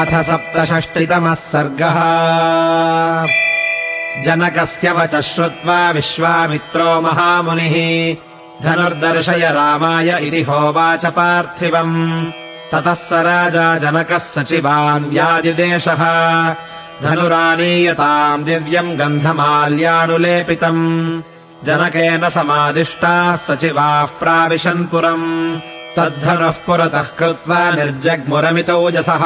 [0.00, 1.96] अथ सप्तषष्टितमः सर्गः।
[4.22, 8.16] जनकस्य वच श्रुत्वा विश्वामित्रो महामुनिः
[8.62, 12.32] धनुर्दर्शय रामाय इति होवाच पार्थिवम्।
[12.72, 16.02] ततः स राजा जनकः सचिवान् व्यादिदेशः
[17.02, 21.22] धनुरानीयताम् दिव्यम् गन्धमाल्यानुलेपितम्।
[21.64, 25.60] जनकेन समादिष्टाः सचिवाः प्राविशन् पुरम्
[25.96, 29.24] तद्धनुः पुरतः कृत्वा निर्जग्मुरमितौजसः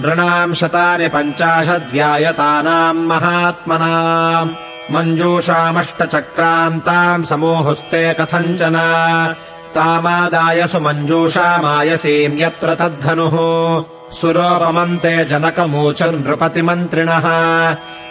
[0.00, 4.50] नृणाम् शतानि पञ्चाशद्व्यायतानाम् महात्मनाम्।
[4.94, 8.76] मञ्जूषामष्टचक्रान्ताम् समूहुस्ते कथञ्चन।
[9.74, 17.26] तामादाय सुमञ्जूषामायसीम् यत्र तद्धनुः। सुरोपमन्ते जनकमूचुर्नृपतिमन्त्रिणः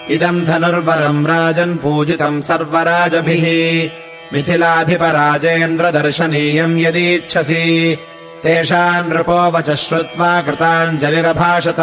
[0.09, 3.89] इदम् धनुर्वरम् राजन् पूजितम् सर्वराजभिः
[4.33, 7.97] मिथिलाधिपराजेन्द्रदर्शनीयम् यदीच्छसि।
[8.43, 11.75] तेषाम् नृपोवच श्रुत्वा कृताञ्जलिरभाषत।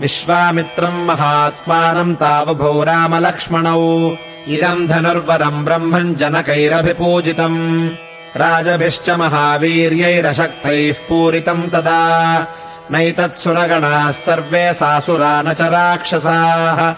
[0.00, 4.10] विश्वामित्रम् महात्मानम् तावुभौ रामलक्ष्मणौ
[4.48, 7.88] इदम् धनुर्वरम् ब्रह्मम् जनकैरभिपूजितम्।
[8.36, 12.46] राजभिश्च महावीर्यैरशक्तैः पूरितम् तदा।
[12.90, 16.94] नैतत्सुरगणाः सर्वे सासुरा न च राक्षसाः।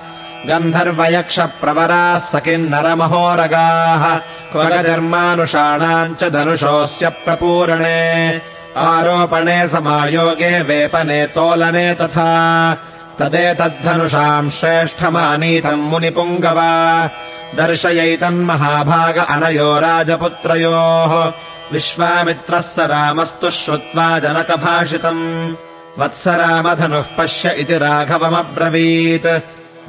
[0.49, 4.17] गन्धर्वयक्षप्रवराः स किन्नरमहोरगाः
[4.53, 8.41] क्वगधर्मानुषाणाम् च धनुषोऽस्य प्रपूरणे।
[8.77, 12.77] आरोपणे समायोगे वेपने तोलने तथा
[13.19, 16.61] तदेतद्धनुषाम् श्रेष्ठमानीतम् मुनिपुङ्गव।
[17.57, 21.33] दर्शयैतन्महाभाग अनयो राजपुत्रयोः।
[21.73, 25.55] विश्वामित्रः स रामस्तु श्रुत्वा जनकभाषितम्।
[25.99, 29.41] वत्स रामधनुः पश्य इति राघवमब्रवीत्।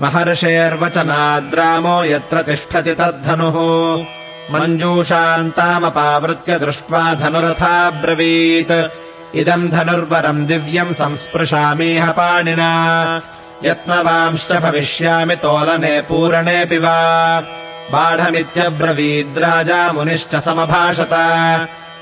[0.01, 4.05] महर्षेर्वचनाद्रामो यत्र तिष्ठति तद्धनुः
[4.51, 8.89] मञ्जूषान्तामपावृत्य दृष्ट्वा धनुरथाब्रवीत्।
[9.35, 13.21] इदम् धनुर्वरम् दिव्यम् संस्पृशामीह पाणिना।
[13.65, 17.43] यत्नवांश्च भविष्यामि तोलने पूरणेऽपि वा।
[17.91, 21.09] बाढमित्यब्रवीद्राजा मुनिश्च समभाषत।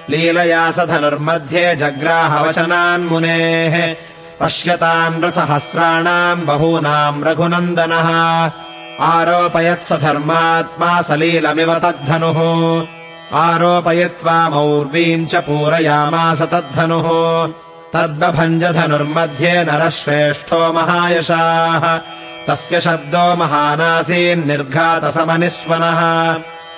[0.10, 3.96] लीलया स धनुर्मध्ये जग्राहवचनान्मुनेः
[4.40, 8.48] पश्यताम् नृसहस्राणाम् बहूनाम् रघुनन्दनः
[9.00, 12.88] आरोपयत्स धर्मात्मा सलीलमिव तद्धनुः।
[13.34, 17.48] आरोपयित्वा मौर्वीम् च पूरयामास तद्धनुः।
[17.94, 22.00] तद्बभञ्जधनुर्मध्ये नरः श्रेष्ठो महायशाः।
[22.48, 26.36] तस्य शब्दो महानासीन्निर्घातसमनिस्वनः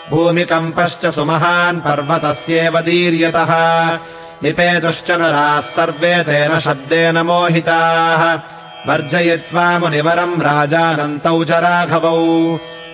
[0.10, 4.00] भूमिकम्पश्च सुमहान् पर्वतस्येव दीर्यतः।
[4.44, 8.57] निपेतुश्च नराः सर्वे तेन शब्देन मोहिताः
[8.88, 12.20] वर्जयित्वा मुनिवरम् राजानन्तौ च राघवौ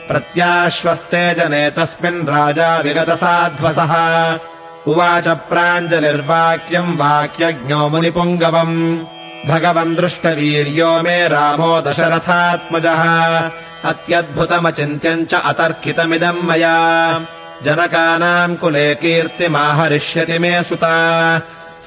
[0.09, 3.93] प्रत्याश्वस्ते जने तस्मिन् राजा विगतसाध्वसः।
[4.87, 8.97] उवाच प्राञ्जलिर्वाक्यम् वाक्यज्ञो मुनिपुङ्गवम्
[9.47, 13.03] भगवन् दृष्टवीर्यो मे रामो दशरथात्मजः।
[13.89, 16.77] अत्यद्भुतमचिन्त्यम् च अतर्कितमिदम् मया।
[17.63, 20.95] जनकानाम् कुले कीर्तिमाहरिष्यति मे सुता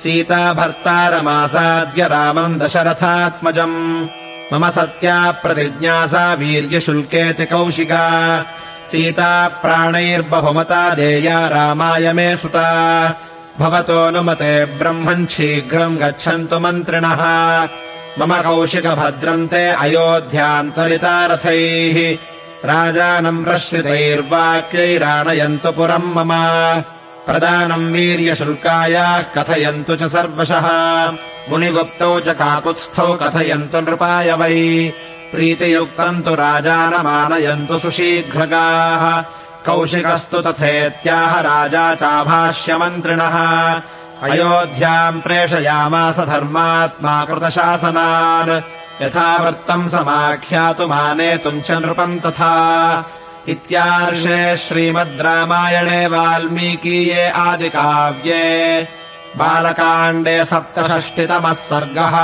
[0.03, 4.07] सीता भर्तारमासाद्य रामम् दशरथात्मजम्।
[4.53, 8.45] मम सत्या प्रतिज्ञा सा वीर्यशुल्केति कौशिका।
[8.91, 13.15] सीता प्राणैर्बहुमता देया रामाय मे सुता।
[13.59, 17.69] भवतोऽनुमते ब्रह्मन् शीघ्रम् गच्छन्तु मन्त्रिणः।
[18.19, 22.19] मम कौशिकभद्रम् ते अयोध्यान्तरिता रथैः
[22.65, 26.33] राजानम् प्रश्रितैर्वाक्यैराणयन्तु पुरम् मम
[27.27, 30.67] प्रदानम् वीर्यशुल्कायाः कथयन्तु च सर्वशः।
[31.51, 34.93] मुनिगुप्तौ च काकुत्स्थौ कथयन्तु नृपाय वै।
[35.35, 39.23] प्रीतियुक्तम् तु राजानमानयन्तु सुशीघ्रगाः।
[39.67, 43.37] कौशिकस्तु तथेत्याह राजा चाभाष्यमन्त्रिणः।
[44.23, 48.63] अयोध्याम् प्रेषयामास धर्मात्मा कृतशासनान्।
[49.03, 52.55] यथावृत्तम् समाख्यातुमानेतुम् च नृपम् तथा
[53.53, 58.43] इत्यार्षे श्रीमद् रामायणे वाल्मीकीये आदिकाव्ये
[59.39, 62.17] बालकाण्डे सप्तषष्टितमः सर्गः